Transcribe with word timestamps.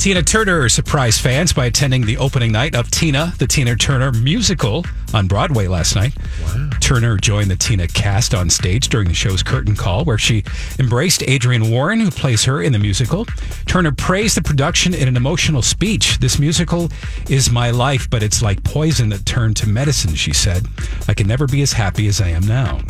Tina 0.00 0.22
Turner 0.22 0.66
surprised 0.70 1.20
fans 1.20 1.52
by 1.52 1.66
attending 1.66 2.06
the 2.06 2.16
opening 2.16 2.50
night 2.50 2.74
of 2.74 2.90
Tina, 2.90 3.34
the 3.36 3.46
Tina 3.46 3.76
Turner 3.76 4.10
musical 4.12 4.82
on 5.12 5.26
Broadway 5.26 5.66
last 5.66 5.94
night. 5.94 6.16
Wow. 6.42 6.70
Turner 6.80 7.18
joined 7.18 7.50
the 7.50 7.56
Tina 7.56 7.86
cast 7.86 8.34
on 8.34 8.48
stage 8.48 8.88
during 8.88 9.08
the 9.08 9.14
show's 9.14 9.42
curtain 9.42 9.76
call, 9.76 10.06
where 10.06 10.16
she 10.16 10.42
embraced 10.78 11.22
Adrienne 11.24 11.70
Warren, 11.70 12.00
who 12.00 12.10
plays 12.10 12.44
her 12.44 12.62
in 12.62 12.72
the 12.72 12.78
musical. 12.78 13.26
Turner 13.66 13.92
praised 13.92 14.38
the 14.38 14.42
production 14.42 14.94
in 14.94 15.06
an 15.06 15.18
emotional 15.18 15.60
speech. 15.60 16.16
This 16.18 16.38
musical 16.38 16.88
is 17.28 17.50
my 17.50 17.70
life, 17.70 18.08
but 18.08 18.22
it's 18.22 18.40
like 18.40 18.64
poison 18.64 19.10
that 19.10 19.26
turned 19.26 19.58
to 19.58 19.68
medicine, 19.68 20.14
she 20.14 20.32
said. 20.32 20.66
I 21.08 21.12
can 21.12 21.26
never 21.26 21.46
be 21.46 21.60
as 21.60 21.74
happy 21.74 22.06
as 22.06 22.22
I 22.22 22.28
am 22.28 22.46
now. 22.46 22.80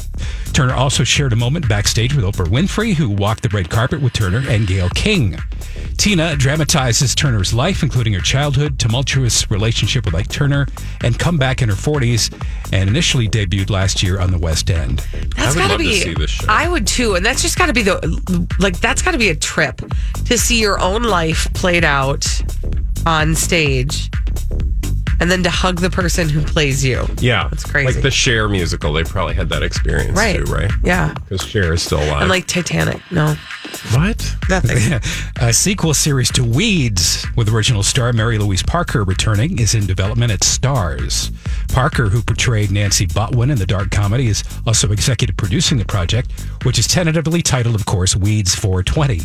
Turner 0.52 0.74
also 0.74 1.02
shared 1.02 1.32
a 1.32 1.36
moment 1.36 1.68
backstage 1.68 2.14
with 2.14 2.24
Oprah 2.24 2.46
Winfrey, 2.46 2.94
who 2.94 3.10
walked 3.10 3.42
the 3.42 3.48
red 3.48 3.68
carpet 3.68 4.00
with 4.00 4.12
Turner 4.12 4.44
and 4.48 4.68
Gayle 4.68 4.90
King. 4.90 5.36
Tina 5.96 6.34
dramatizes 6.36 7.14
Turner's 7.14 7.52
life, 7.52 7.82
including 7.82 8.12
her 8.14 8.20
childhood, 8.20 8.78
tumultuous 8.78 9.50
relationship 9.50 10.04
with 10.06 10.14
Ike 10.14 10.28
Turner, 10.28 10.66
and 11.02 11.18
comeback 11.18 11.60
in 11.62 11.68
her 11.68 11.74
40s, 11.74 12.32
and 12.72 12.88
initially 12.88 13.28
debuted 13.28 13.70
last 13.70 14.02
year 14.02 14.18
on 14.18 14.30
the 14.30 14.38
West 14.38 14.70
End. 14.70 14.98
That's 15.36 15.38
I 15.38 15.46
would 15.48 15.56
gotta 15.56 15.68
love 15.72 15.78
to 15.80 15.84
be. 15.86 16.00
see 16.00 16.14
this 16.14 16.30
show. 16.30 16.46
I 16.48 16.68
would 16.68 16.86
too, 16.86 17.14
and 17.16 17.24
that's 17.26 17.42
just 17.42 17.58
got 17.58 17.66
to 17.66 17.72
be 17.72 17.82
the 17.82 18.48
like. 18.58 18.80
That's 18.80 19.02
got 19.02 19.10
to 19.12 19.18
be 19.18 19.28
a 19.28 19.36
trip 19.36 19.80
to 20.26 20.38
see 20.38 20.60
your 20.60 20.80
own 20.80 21.02
life 21.02 21.52
played 21.54 21.84
out 21.84 22.26
on 23.06 23.34
stage, 23.34 24.10
and 25.20 25.30
then 25.30 25.42
to 25.42 25.50
hug 25.50 25.80
the 25.80 25.90
person 25.90 26.28
who 26.28 26.42
plays 26.42 26.84
you. 26.84 27.06
Yeah, 27.18 27.48
That's 27.50 27.64
crazy. 27.64 27.92
Like 27.92 28.02
the 28.02 28.10
Cher 28.10 28.48
musical, 28.48 28.92
they 28.92 29.04
probably 29.04 29.34
had 29.34 29.48
that 29.50 29.62
experience 29.62 30.16
Right. 30.16 30.36
too, 30.44 30.50
right? 30.52 30.70
Yeah, 30.82 31.12
Because 31.14 31.42
Cher 31.46 31.72
is 31.74 31.82
still 31.82 31.98
alive. 32.02 32.22
and 32.22 32.30
like 32.30 32.46
Titanic. 32.46 33.00
No, 33.10 33.36
what? 33.92 34.36
nothing. 34.50 35.00
A 35.40 35.52
sequel 35.52 35.94
series 35.94 36.30
to 36.32 36.44
Weeds 36.44 37.26
with 37.36 37.48
original 37.48 37.82
star 37.82 38.12
Mary 38.12 38.36
Louise 38.36 38.62
Parker 38.62 39.04
returning 39.04 39.58
is 39.58 39.74
in 39.74 39.86
development 39.86 40.32
at 40.32 40.40
Starz. 40.40 41.32
Parker, 41.72 42.08
who 42.08 42.20
portrayed 42.20 42.70
Nancy 42.70 43.06
Botwin 43.06 43.50
in 43.50 43.58
the 43.58 43.66
dark 43.66 43.90
comedy, 43.90 44.26
is 44.26 44.44
also 44.66 44.90
executive 44.92 45.36
producing 45.36 45.78
the 45.78 45.84
project, 45.84 46.30
which 46.64 46.78
is 46.78 46.86
tentatively 46.86 47.42
titled, 47.42 47.74
of 47.74 47.86
course, 47.86 48.16
Weeds 48.16 48.54
420. 48.54 49.20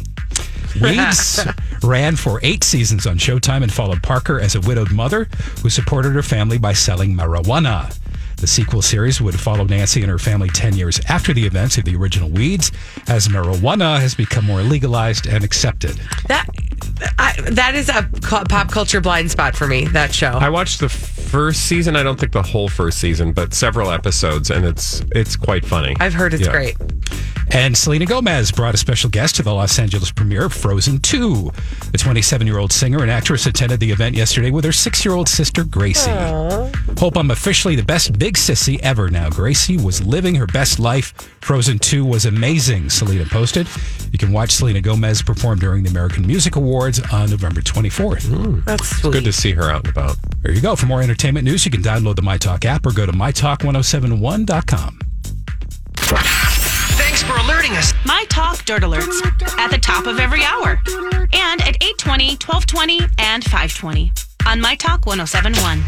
Weeds 0.82 1.46
ran 1.84 2.16
for 2.16 2.40
eight 2.44 2.64
seasons 2.64 3.08
on 3.08 3.18
Showtime 3.18 3.64
and 3.64 3.74
followed 3.74 4.04
Parker 4.04 4.40
as 4.40 4.56
a 4.56 4.62
widowed 4.62 4.92
mother 4.92 5.28
who 5.62 5.70
supported 5.70 6.14
her 6.14 6.24
family 6.24 6.58
by 6.58 6.74
selling 6.74 7.16
marijuana. 7.16 7.98
The 8.38 8.48
sequel 8.48 8.82
series 8.82 9.22
would 9.22 9.40
follow 9.40 9.64
Nancy 9.64 10.02
and 10.02 10.12
her 10.12 10.20
family 10.20 10.50
10 10.50 10.76
years 10.76 11.00
after 11.10 11.34
the 11.34 11.46
events 11.46 11.78
of 11.78 11.86
the 11.86 11.96
original 11.96 12.30
Weeds, 12.30 12.72
as 13.08 13.28
marijuana 13.28 14.00
has 14.00 14.14
become 14.16 14.46
more 14.46 14.62
legalized 14.62 15.26
and 15.28 15.44
accepted. 15.44 16.00
That 16.28 16.46
I, 17.18 17.34
that 17.52 17.76
is 17.76 17.90
a 17.90 18.08
pop 18.22 18.72
culture 18.72 19.02
blind 19.02 19.32
spot 19.32 19.56
for 19.56 19.68
me. 19.68 19.86
That 19.86 20.14
show. 20.14 20.32
I 20.32 20.50
watched 20.50 20.80
the 20.80 20.90
first 20.90 21.62
season. 21.68 21.96
I 21.96 22.04
don't 22.04 22.20
think 22.20 22.32
the 22.32 22.42
whole 22.44 22.70
first 22.70 23.00
season, 23.00 23.34
but 23.34 23.54
several 23.54 23.92
episodes, 23.92 24.50
and 24.52 24.66
it's 24.66 25.02
it's 25.12 25.36
quite 25.36 25.66
funny. 25.66 25.96
I've 26.00 26.14
heard 26.14 26.34
it's 26.34 26.46
Yeah. 26.46 26.52
great. 26.52 26.78
And 27.52 27.78
Selena 27.78 28.06
Gomez 28.08 28.52
brought 28.52 28.74
a 28.74 28.78
special 28.78 29.10
guest 29.10 29.36
to 29.36 29.44
the 29.44 29.54
Los 29.54 29.78
Angeles 29.78 30.12
premiere 30.12 30.46
of 30.46 30.54
Frozen 30.54 31.00
2. 31.00 31.52
The 31.92 31.98
27 31.98 32.48
year 32.48 32.58
old 32.58 32.74
singer 32.74 33.02
and 33.02 33.12
actress 33.12 33.46
attended 33.46 33.80
the 33.80 33.92
event 33.92 34.16
yesterday 34.16 34.50
with 34.50 34.66
her 34.66 34.72
six 34.72 35.06
year 35.06 35.14
old 35.14 35.30
sister, 35.30 35.64
Gracie. 35.64 36.10
Hope 36.98 37.18
I'm 37.18 37.30
officially 37.32 37.76
the 37.76 37.84
best 37.84 38.18
big 38.18 38.36
sissy 38.36 38.80
ever 38.80 39.10
now. 39.10 39.30
Gracie 39.30 39.78
was 39.78 40.04
living 40.06 40.36
her 40.36 40.48
best 40.48 40.80
life. 40.80 41.14
Frozen 41.42 41.80
2 41.80 42.06
was 42.06 42.26
amazing, 42.26 42.90
Selena 42.90 43.26
posted. 43.26 43.68
You 44.12 44.18
can 44.18 44.32
watch 44.32 44.52
Selena 44.52 44.80
Gomez 44.82 45.22
perform 45.22 45.60
during 45.60 45.84
the 45.84 45.90
American 45.90 46.26
Music 46.26 46.56
Awards 46.56 47.02
on 47.12 47.30
November 47.30 47.62
24th. 47.62 48.28
Hmm. 48.28 48.60
That's 48.66 49.02
sweet. 49.02 49.14
Good 49.14 49.26
to 49.26 49.34
see 49.34 49.52
her 49.52 49.70
out 49.70 49.86
and 49.86 49.90
about. 49.90 50.16
There 50.42 50.54
you 50.54 50.62
go. 50.62 50.76
For 50.76 50.86
more 50.86 51.02
entertainment 51.02 51.44
news, 51.46 51.66
you 51.66 51.72
can 51.72 51.82
download 51.82 52.16
the 52.16 52.22
MyTalk 52.22 52.64
app 52.66 52.86
or 52.86 52.94
go 52.94 53.06
to 53.06 53.12
mytalk1071.com. 53.12 55.00
Thanks 55.96 57.24
for 57.24 57.36
alerting 57.38 57.72
us. 57.74 57.94
My 58.06 58.26
Talk 58.30 58.64
Dirt 58.66 58.84
Alerts 58.84 59.22
at 59.58 59.70
the 59.70 59.78
top 59.78 60.06
of 60.08 60.20
every 60.20 60.44
hour 60.44 60.82
and 61.34 61.62
at 61.62 61.76
820, 61.84 62.38
1220, 62.38 63.00
and 63.20 63.44
520 63.44 64.12
on 64.48 64.62
My 64.62 64.76
Talk 64.76 65.06
1071. 65.06 65.84